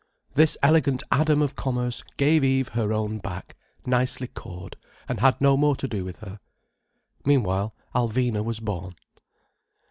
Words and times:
This 0.33 0.57
elegant 0.63 1.03
Adam 1.11 1.43
of 1.43 1.55
commerce 1.55 2.01
gave 2.17 2.43
Eve 2.43 2.69
her 2.69 2.91
own 2.91 3.19
back, 3.19 3.55
nicely 3.85 4.25
cored, 4.25 4.75
and 5.07 5.19
had 5.19 5.39
no 5.39 5.55
more 5.55 5.75
to 5.75 5.87
do 5.87 6.03
with 6.03 6.21
her. 6.21 6.39
Meanwhile 7.23 7.75
Alvina 7.93 8.43
was 8.43 8.59
born. 8.59 8.95